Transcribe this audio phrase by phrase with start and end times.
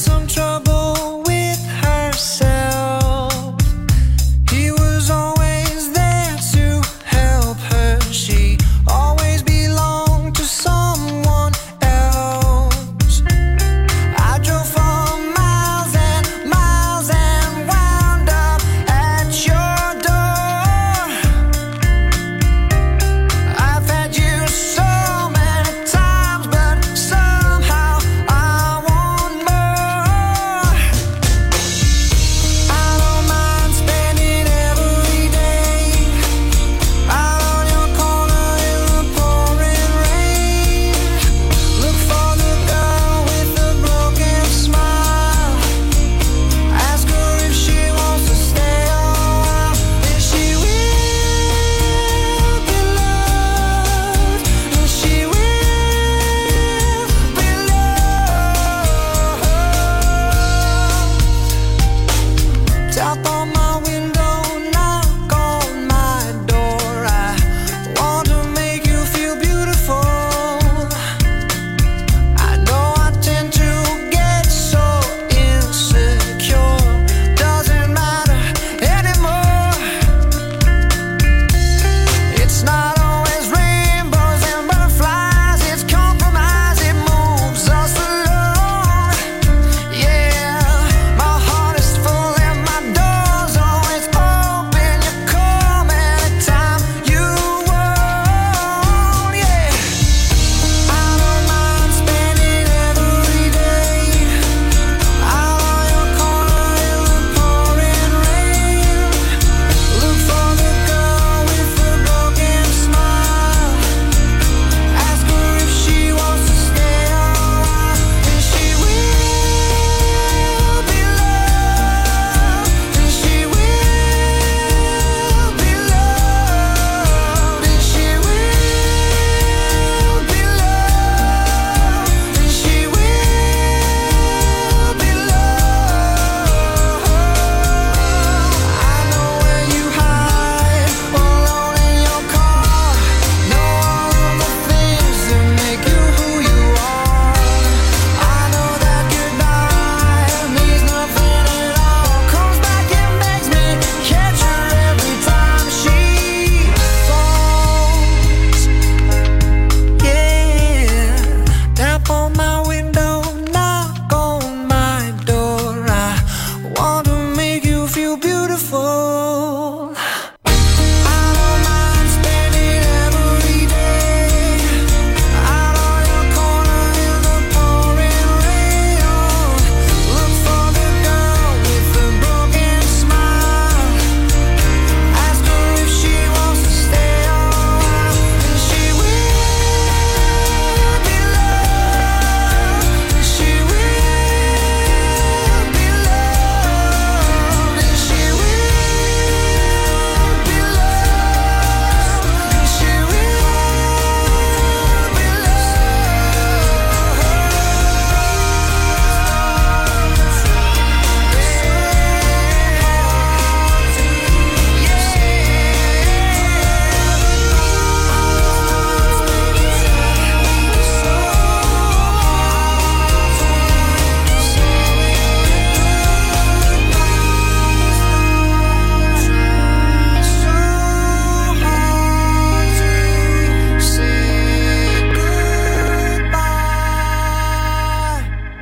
[0.00, 0.59] some trouble.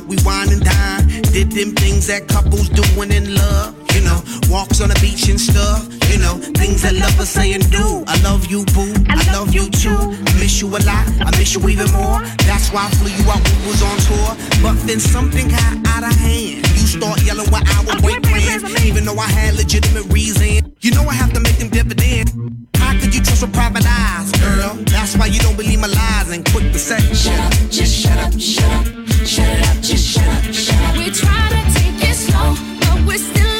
[0.00, 1.50] Ossanna.
[1.54, 3.74] them things that couples doing in love.
[3.94, 4.20] You know,
[4.50, 5.86] walks on the beach and stuff.
[6.10, 8.04] You know, things that lovers say and do.
[8.06, 8.92] I love you, boo.
[9.08, 9.94] I, love, you too.
[9.94, 11.06] I miss you a lot.
[11.20, 12.20] I miss you even more.
[12.46, 14.30] That's why I flew you out when we was on tour.
[14.62, 16.66] But then something got out of hand.
[16.74, 18.23] You start yelling what I was plans,
[18.84, 20.74] even though I had legitimate reason.
[20.80, 22.30] You know I have to make them dividend.
[22.76, 24.74] How could you trust with private eyes, girl?
[24.84, 28.18] That's why you don't believe my lies and quick to say, shut up, just shut
[28.18, 28.84] up, shut up,
[29.26, 30.96] shut it up, just shut up, shut up.
[30.96, 33.53] We try to take it slow, but we're still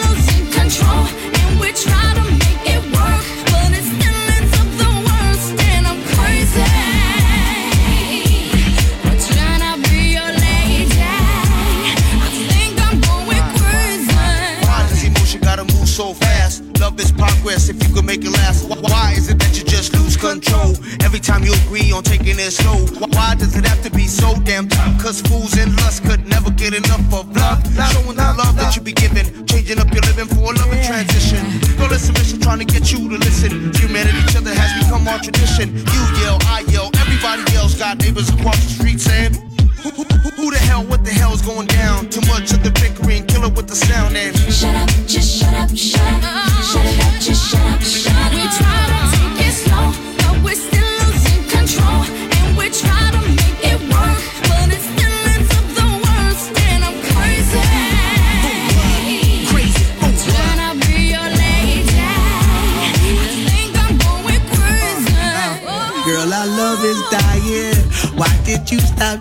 [21.94, 22.76] on taking it slow?
[22.98, 25.00] Wh- Why does it have to be so damn tough?
[25.00, 27.62] Cause fools and lust could never get enough of love.
[27.94, 31.40] Showing the love that you be giving, changing up your living for a loving transition.
[31.78, 33.72] Girl, it's submission trying to get you to listen.
[33.78, 35.70] Humanity, each other has become our tradition.
[35.78, 39.34] You yell, I yell, everybody else got neighbors across the street saying.
[39.84, 42.08] Who, who, who, who the hell, what the hell's going down?
[42.08, 44.33] Too much of the bickering, kill it with the sound and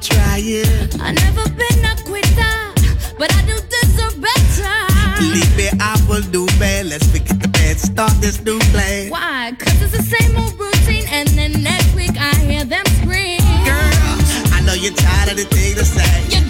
[0.02, 1.02] stop trying?
[1.02, 2.56] I never been a quitter,
[3.18, 5.20] but I do deserve better.
[5.20, 6.88] Believe me, I will do bad.
[6.88, 9.10] Let's forget the bad, start this new plan.
[9.10, 9.54] Why?
[9.58, 13.40] Cause it's the same old routine, and then next week I hear them scream.
[13.66, 14.18] Girl,
[14.54, 16.14] I know you're tired of the thing to say.
[16.30, 16.50] You're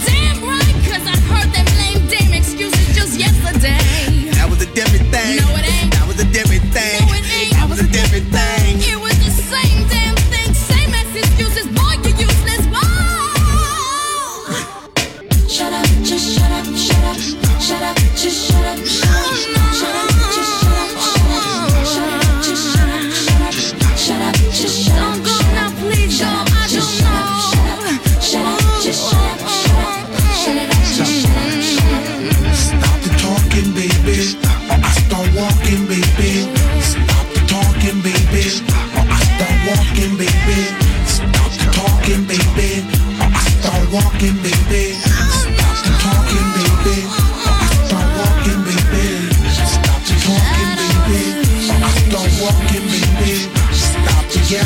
[38.32, 38.62] baby,
[38.96, 40.60] I start walking, baby.
[41.06, 42.84] Stop talking, baby,
[43.20, 44.94] I start walking, baby.
[44.94, 49.08] Stop talking, baby, I start walking, baby.
[49.52, 50.72] Stop talking,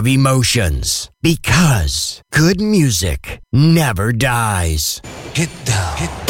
[0.00, 1.10] of emotions.
[1.20, 5.02] Because good music never dies.
[5.34, 5.96] Hit down.
[5.98, 6.29] Hit down.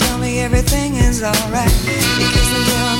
[0.00, 1.76] tell me everything is alright.
[1.84, 2.99] because kiss me I'm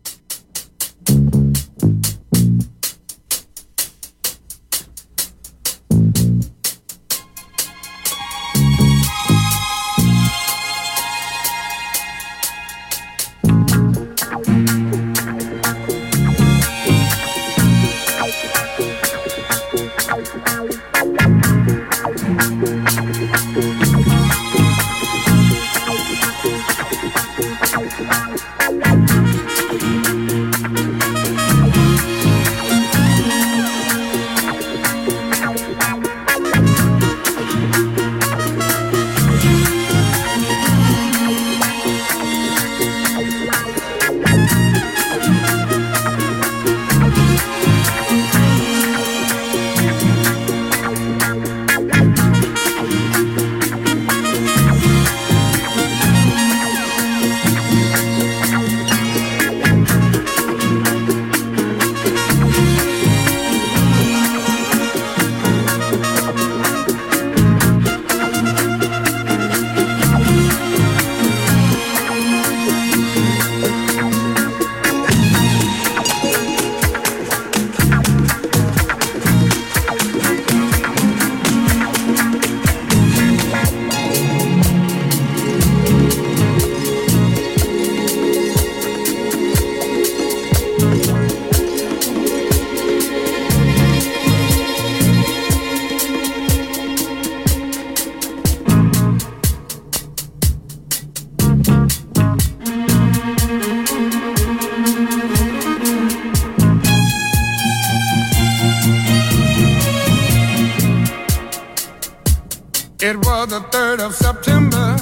[113.03, 114.95] It was the 3rd of September.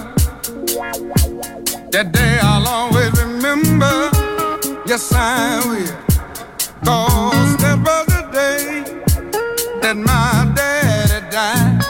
[1.91, 4.10] That day I'll always remember.
[4.88, 5.86] Yes, I will.
[6.86, 8.84] Cause that was the day
[9.82, 11.84] that my daddy died.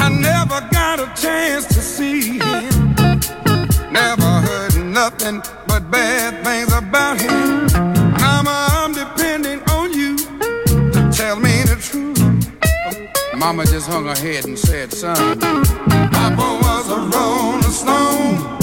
[0.00, 2.94] I never got a chance to see him.
[3.92, 7.91] Never heard nothing but bad things about him.
[13.42, 18.61] Mama just hung her head and said, son, Papa was a rolling stone.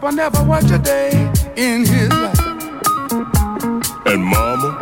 [0.00, 1.10] Papa never worked a day
[1.56, 2.40] in his life.
[4.06, 4.80] And mama,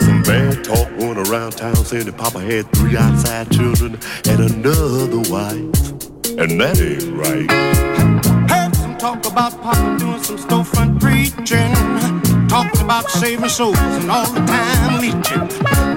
[0.00, 5.30] some bad talk going around town saying that Papa had three outside children and another
[5.30, 5.54] wife.
[6.36, 7.48] And that ain't right.
[8.50, 11.72] Heard some talk about Papa doing some storefront preaching.
[12.48, 15.46] Talking about saving souls and all the time leeching.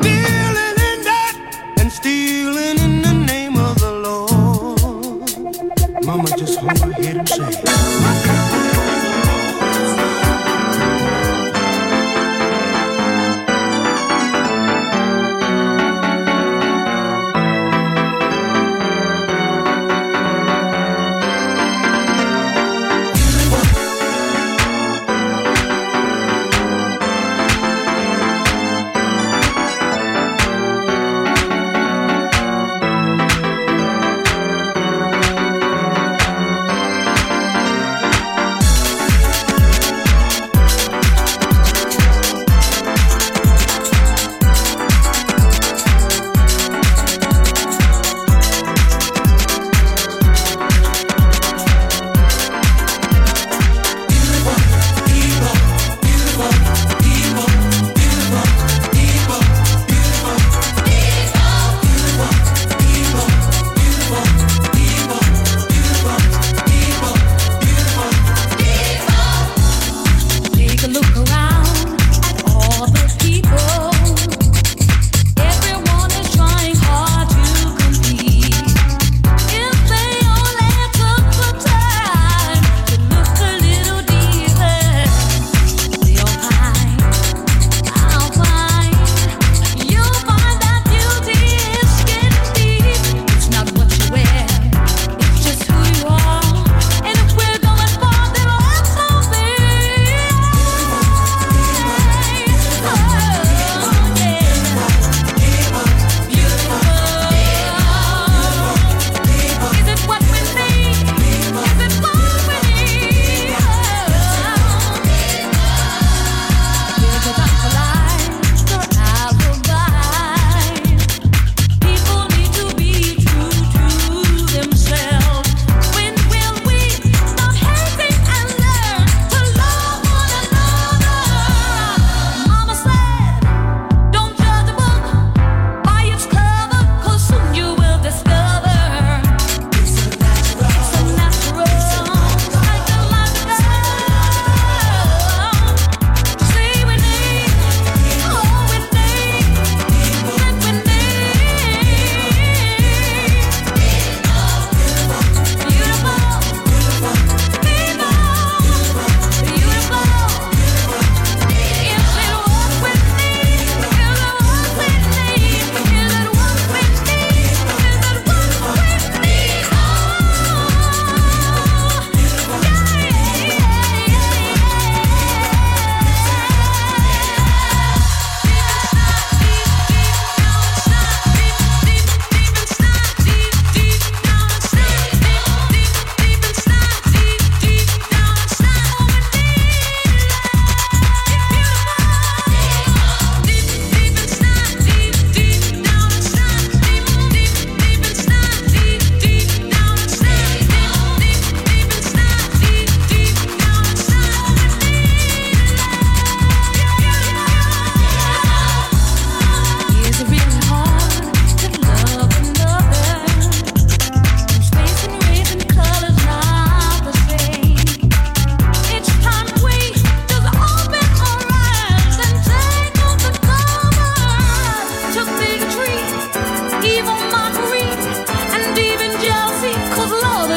[0.06, 4.36] Dealing in that and stealing in the name of the Lord.
[6.06, 6.30] Mama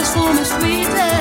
[0.09, 1.17] summer sweetest.